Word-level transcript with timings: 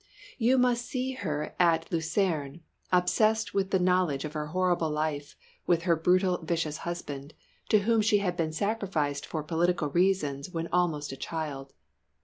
You 0.39 0.57
must 0.57 0.85
see 0.87 1.11
her 1.11 1.53
at 1.59 1.91
Lucerne, 1.91 2.61
obsessed 2.91 3.53
with 3.53 3.69
the 3.69 3.77
knowledge 3.77 4.25
of 4.25 4.33
her 4.33 4.47
horrible 4.47 4.89
life 4.89 5.35
with 5.67 5.83
her 5.83 5.95
brutal, 5.95 6.39
vicious 6.41 6.77
husband, 6.77 7.35
to 7.69 7.81
whom 7.81 8.01
she 8.01 8.17
had 8.17 8.35
been 8.35 8.51
sacrificed 8.51 9.27
for 9.27 9.43
political 9.43 9.89
reasons 9.91 10.49
when 10.49 10.67
almost 10.71 11.11
a 11.11 11.15
child. 11.15 11.73